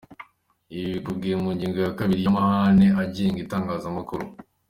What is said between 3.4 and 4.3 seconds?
itangazamakuru.